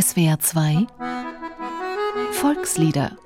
[0.00, 0.86] SWR 2
[2.30, 3.16] Volkslieder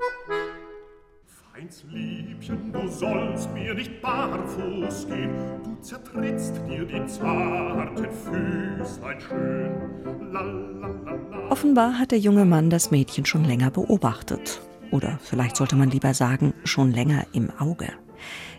[1.26, 10.32] Feins Liebchen, du sollst mir nicht barfuß gehen, du zertrittst dir die zarten Füßlein schön.
[10.32, 11.50] Lalalala.
[11.50, 14.62] Offenbar hat der junge Mann das Mädchen schon länger beobachtet.
[14.90, 17.92] Oder vielleicht sollte man lieber sagen, schon länger im Auge.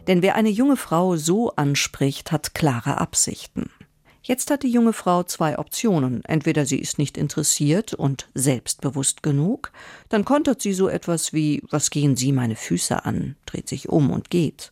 [0.05, 3.71] Denn wer eine junge Frau so anspricht, hat klare Absichten.
[4.25, 6.23] Jetzt hat die junge Frau zwei Optionen.
[6.23, 9.73] Entweder sie ist nicht interessiert und selbstbewusst genug,
[10.07, 14.11] dann kontert sie so etwas wie Was gehen Sie meine Füße an, dreht sich um
[14.11, 14.71] und geht.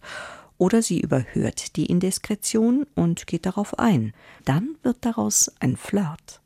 [0.58, 4.14] Oder sie überhört die Indiskretion und geht darauf ein.
[4.46, 6.41] Dann wird daraus ein Flirt.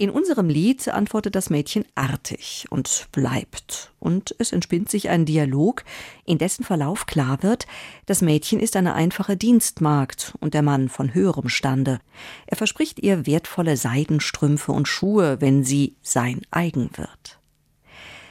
[0.00, 3.92] In unserem Lied antwortet das Mädchen artig und bleibt.
[3.98, 5.82] Und es entspinnt sich ein Dialog,
[6.24, 7.66] in dessen Verlauf klar wird,
[8.06, 11.98] das Mädchen ist eine einfache Dienstmagd und der Mann von höherem Stande.
[12.46, 17.40] Er verspricht ihr wertvolle Seidenstrümpfe und Schuhe, wenn sie sein eigen wird.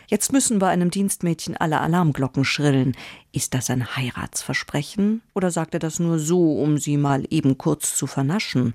[0.07, 2.95] Jetzt müssen bei einem Dienstmädchen alle Alarmglocken schrillen.
[3.33, 5.21] Ist das ein Heiratsversprechen?
[5.35, 8.73] Oder sagt er das nur so, um sie mal eben kurz zu vernaschen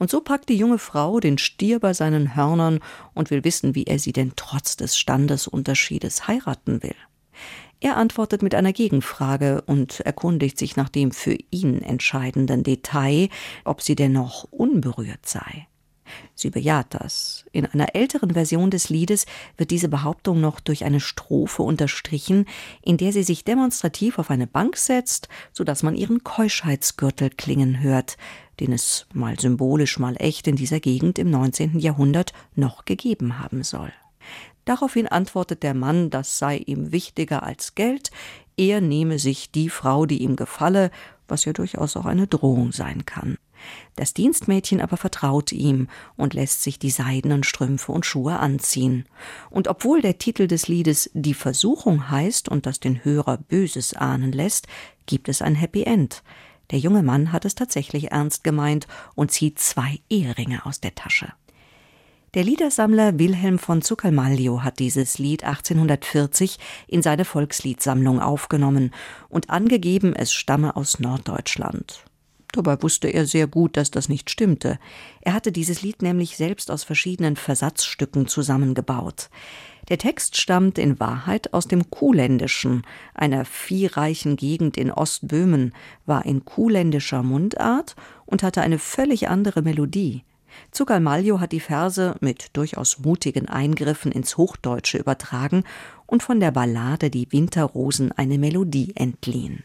[0.00, 2.80] und so packt die junge Frau den Stier bei seinen Hörnern
[3.14, 6.96] und will wissen, wie er sie denn trotz des Standesunterschiedes heiraten will.
[7.80, 13.28] Er antwortet mit einer Gegenfrage und erkundigt sich nach dem für ihn entscheidenden Detail,
[13.64, 15.66] ob sie denn noch unberührt sei.
[16.34, 17.44] Sie bejaht das.
[17.52, 19.26] In einer älteren Version des Liedes
[19.56, 22.46] wird diese Behauptung noch durch eine Strophe unterstrichen,
[22.82, 27.80] in der sie sich demonstrativ auf eine Bank setzt, so dass man ihren Keuschheitsgürtel klingen
[27.80, 28.16] hört,
[28.60, 31.78] den es mal symbolisch, mal echt in dieser Gegend im 19.
[31.78, 33.92] Jahrhundert noch gegeben haben soll.
[34.64, 38.10] Daraufhin antwortet der Mann, das sei ihm wichtiger als Geld,
[38.56, 40.90] er nehme sich die Frau, die ihm gefalle,
[41.26, 43.38] was ja durchaus auch eine Drohung sein kann.
[43.96, 49.06] Das Dienstmädchen aber vertraut ihm und lässt sich die seidenen Strümpfe und Schuhe anziehen.
[49.48, 54.32] Und obwohl der Titel des Liedes Die Versuchung heißt und das den Hörer Böses ahnen
[54.32, 54.66] lässt,
[55.06, 56.22] gibt es ein Happy End.
[56.70, 61.32] Der junge Mann hat es tatsächlich ernst gemeint und zieht zwei Eheringe aus der Tasche.
[62.34, 68.92] Der Liedersammler Wilhelm von Zuckermallio hat dieses Lied 1840 in seine Volksliedsammlung aufgenommen
[69.28, 72.04] und angegeben, es stamme aus Norddeutschland.
[72.52, 74.78] Dabei wusste er sehr gut, dass das nicht stimmte.
[75.20, 79.30] Er hatte dieses Lied nämlich selbst aus verschiedenen Versatzstücken zusammengebaut.
[79.88, 82.82] Der Text stammt in Wahrheit aus dem Kuhländischen,
[83.14, 85.74] einer viehreichen Gegend in Ostböhmen,
[86.06, 87.96] war in kuhländischer Mundart
[88.26, 90.24] und hatte eine völlig andere Melodie.
[90.70, 95.64] Zuckermaljo hat die Verse mit durchaus mutigen Eingriffen ins Hochdeutsche übertragen
[96.06, 99.64] und von der Ballade Die Winterrosen eine Melodie entliehen.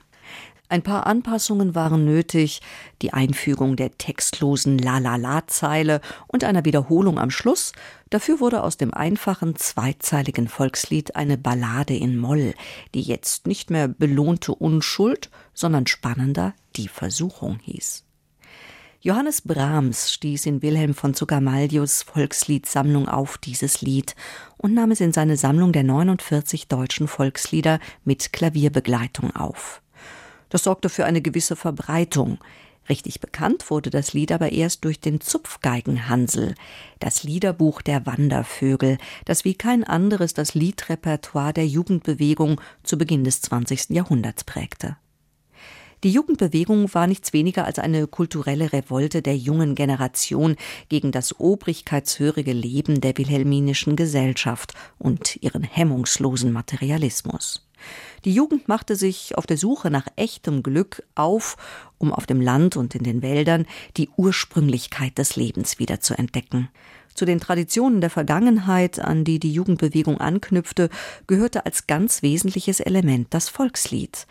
[0.75, 2.59] Ein paar Anpassungen waren nötig,
[3.01, 7.71] die Einfügung der textlosen La-La-La-Zeile und einer Wiederholung am Schluss.
[8.09, 12.55] Dafür wurde aus dem einfachen zweizeiligen Volkslied eine Ballade in Moll,
[12.93, 18.03] die jetzt nicht mehr belohnte Unschuld, sondern spannender die Versuchung hieß.
[18.99, 24.13] Johannes Brahms stieß in Wilhelm von Zuckermaldius Volksliedsammlung auf dieses Lied
[24.57, 29.81] und nahm es in seine Sammlung der 49 deutschen Volkslieder mit Klavierbegleitung auf.
[30.49, 32.39] Das sorgte für eine gewisse Verbreitung.
[32.87, 36.53] Richtig bekannt wurde das Lied aber erst durch den Zupfgeigenhansel,
[36.99, 43.41] das Liederbuch der Wandervögel, das wie kein anderes das Liedrepertoire der Jugendbewegung zu Beginn des
[43.41, 43.89] 20.
[43.89, 44.97] Jahrhunderts prägte.
[46.03, 50.55] Die Jugendbewegung war nichts weniger als eine kulturelle Revolte der jungen Generation
[50.87, 57.65] gegen das obrigkeitshörige Leben der wilhelminischen Gesellschaft und ihren hemmungslosen Materialismus.
[58.25, 61.57] Die Jugend machte sich auf der Suche nach echtem Glück auf,
[61.99, 66.69] um auf dem Land und in den Wäldern die Ursprünglichkeit des Lebens wieder zu entdecken.
[67.13, 70.89] Zu den Traditionen der Vergangenheit, an die die Jugendbewegung anknüpfte,
[71.27, 74.25] gehörte als ganz wesentliches Element das Volkslied.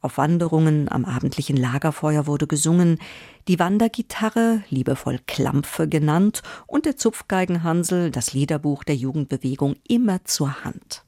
[0.00, 2.98] Auf Wanderungen am abendlichen Lagerfeuer wurde gesungen,
[3.46, 11.03] die Wandergitarre, liebevoll Klampfe genannt, und der Zupfgeigenhansel, das Liederbuch der Jugendbewegung, immer zur Hand.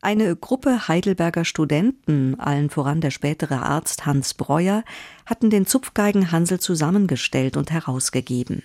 [0.00, 4.84] Eine Gruppe Heidelberger Studenten, allen voran der spätere Arzt Hans Breuer,
[5.26, 8.62] hatten den Zupfgeigen Hansel zusammengestellt und herausgegeben.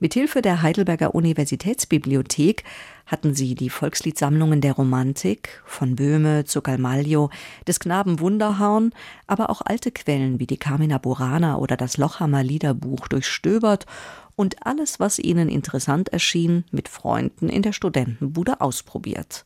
[0.00, 2.64] Mithilfe der Heidelberger Universitätsbibliothek
[3.06, 7.30] hatten sie die Volksliedsammlungen der Romantik, von Böhme zu Galmalio,
[7.68, 8.92] des Knaben Wunderhorn,
[9.28, 13.86] aber auch alte Quellen wie die Carmina Burana oder das Lochhammer Liederbuch durchstöbert
[14.34, 19.44] und alles, was ihnen interessant erschien, mit Freunden in der Studentenbude ausprobiert.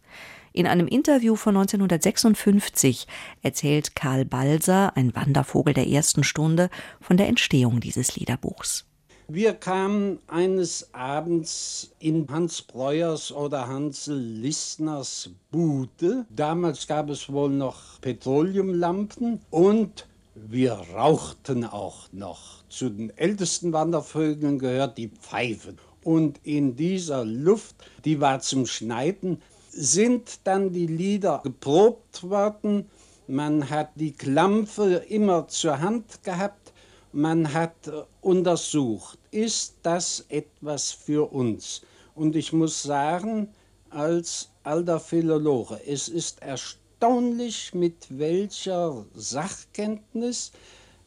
[0.59, 3.07] In einem Interview von 1956
[3.43, 6.69] erzählt Karl Balser, ein Wandervogel der ersten Stunde,
[7.01, 8.85] von der Entstehung dieses Liederbuchs.
[9.29, 16.27] Wir kamen eines Abends in Hans Breuers oder Hansel Listners Bude.
[16.29, 22.65] Damals gab es wohl noch Petroleumlampen und wir rauchten auch noch.
[22.69, 25.77] Zu den ältesten Wandervögeln gehört die Pfeife.
[26.03, 29.41] Und in dieser Luft, die war zum Schneiden,
[29.79, 32.91] sind dann die Lieder geprobt worden.
[33.27, 36.73] Man hat die Klampfe immer zur Hand gehabt.
[37.13, 37.91] Man hat
[38.21, 41.83] untersucht, ist das etwas für uns?
[42.15, 43.49] Und ich muss sagen,
[43.91, 50.53] als alter Philologe, es ist erstaunlich, mit welcher Sachkenntnis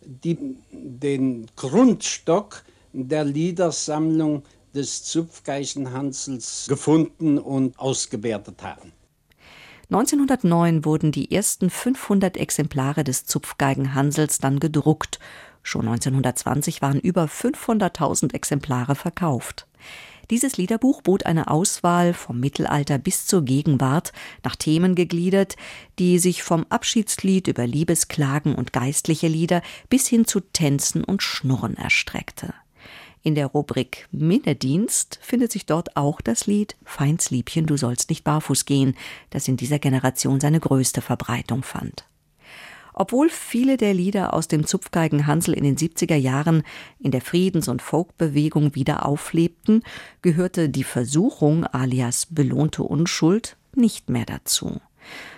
[0.02, 2.64] die den Grundstock
[2.94, 8.94] der Liedersammlung des Zupfgeigenhansels gefunden und ausgewertet haben.
[9.90, 15.20] 1909 wurden die ersten 500 Exemplare des Zupfgeigenhansels dann gedruckt.
[15.64, 19.68] Schon 1920 waren über 500.000 Exemplare verkauft.
[20.30, 24.14] Dieses Liederbuch bot eine Auswahl vom Mittelalter bis zur Gegenwart,
[24.46, 25.58] nach Themen gegliedert,
[26.00, 31.76] die sich vom Abschiedslied über Liebesklagen und geistliche Lieder bis hin zu Tänzen und Schnurren
[31.76, 32.54] erstreckte.
[33.24, 38.24] In der Rubrik Minnedienst findet sich dort auch das Lied Feins Liebchen, du sollst nicht
[38.24, 38.96] barfuß gehen,
[39.30, 42.06] das in dieser Generation seine größte Verbreitung fand.
[42.94, 46.64] Obwohl viele der Lieder aus dem Zupfgeigen Hansel in den 70er Jahren
[47.00, 49.84] in der Friedens- und Folkbewegung wieder auflebten,
[50.22, 54.82] gehörte die Versuchung alias belohnte Unschuld nicht mehr dazu.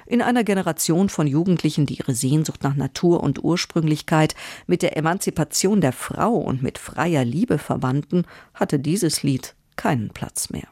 [0.05, 4.35] In einer Generation von Jugendlichen, die ihre Sehnsucht nach Natur und Ursprünglichkeit
[4.67, 8.23] mit der Emanzipation der Frau und mit freier Liebe verbanden,
[8.53, 10.67] hatte dieses Lied keinen Platz mehr.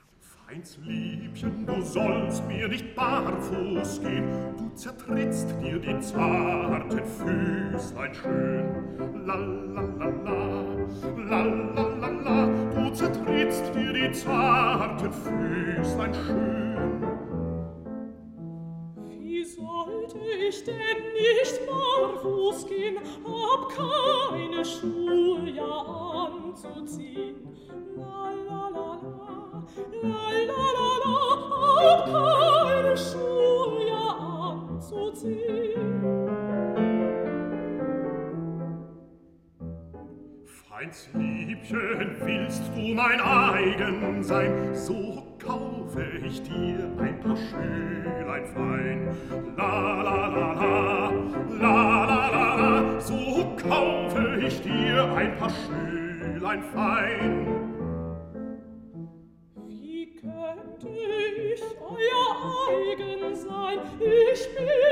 [0.52, 9.26] Feins Liebchen, du sollst mir nicht barfuß gehen, du zertrittst dir die zarten Füßlein schön.
[9.26, 10.42] La la la la,
[11.30, 11.44] la
[11.76, 17.11] la la la, du zertrittst dir die zarten Füßlein schön.
[19.86, 27.36] Sollte ich denn nicht barfuß gehen, hab keine Schuhe ja anzuziehen.
[27.96, 29.54] La la la la,
[30.04, 31.16] la la la la,
[31.82, 33.31] hab keine Schuhe
[40.82, 49.16] Feins Liebchen, willst du mein eigen sein, so kaufe ich dir ein paar Schülein fein.
[49.58, 51.12] La la la la,
[51.60, 57.48] la la la la, so kaufe ich dir ein paar Schülein fein.
[59.68, 60.90] Wie könnte
[61.54, 62.26] ich euer
[62.70, 63.80] eigen sein?
[64.00, 64.91] Ich bin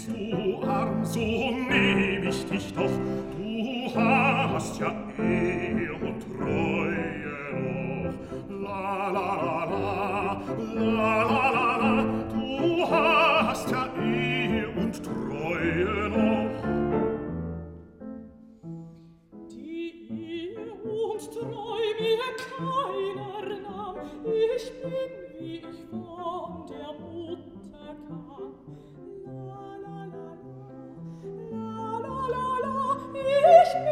[0.00, 2.90] bist du arm, so nehm ich dich doch.
[3.36, 7.20] Du hast ja Ehe und Treue
[7.52, 8.14] noch.
[8.62, 10.42] La la la la,
[10.74, 11.79] la la la.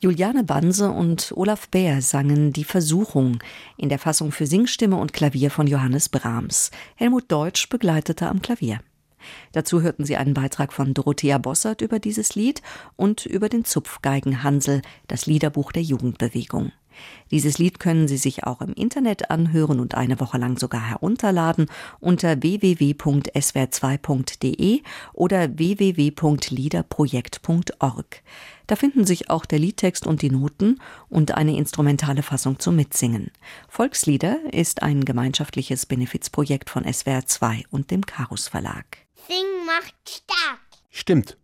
[0.00, 3.38] Juliane Banse und Olaf Bär sangen Die Versuchung
[3.76, 6.72] in der Fassung für Singstimme und Klavier von Johannes Brahms.
[6.96, 8.80] Helmut Deutsch begleitete am Klavier.
[9.52, 12.62] Dazu hörten Sie einen Beitrag von Dorothea Bossert über dieses Lied
[12.96, 16.72] und über den Zupfgeigen Hansel, das Liederbuch der Jugendbewegung.
[17.30, 21.66] Dieses Lied können Sie sich auch im Internet anhören und eine Woche lang sogar herunterladen
[22.00, 28.22] unter www.swr2.de oder www.liederprojekt.org.
[28.66, 33.32] Da finden sich auch der Liedtext und die Noten und eine instrumentale Fassung zum Mitsingen.
[33.68, 38.98] Volkslieder ist ein gemeinschaftliches Benefizprojekt von SWR2 und dem Karus Verlag.
[39.26, 40.60] Sing macht stark.
[40.90, 41.36] Stimmt.